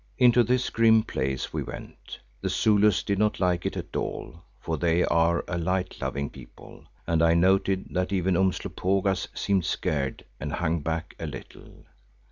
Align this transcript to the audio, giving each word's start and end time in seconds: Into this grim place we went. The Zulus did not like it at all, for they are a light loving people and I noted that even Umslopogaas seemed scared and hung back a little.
Into 0.17 0.41
this 0.43 0.71
grim 0.71 1.03
place 1.03 1.53
we 1.53 1.61
went. 1.61 2.19
The 2.41 2.49
Zulus 2.49 3.03
did 3.03 3.19
not 3.19 3.39
like 3.39 3.67
it 3.67 3.77
at 3.77 3.95
all, 3.95 4.41
for 4.59 4.75
they 4.79 5.03
are 5.05 5.43
a 5.47 5.59
light 5.59 5.99
loving 6.01 6.27
people 6.27 6.85
and 7.05 7.21
I 7.21 7.35
noted 7.35 7.85
that 7.91 8.11
even 8.11 8.35
Umslopogaas 8.35 9.27
seemed 9.35 9.65
scared 9.65 10.25
and 10.39 10.53
hung 10.53 10.79
back 10.79 11.13
a 11.19 11.27
little. 11.27 11.85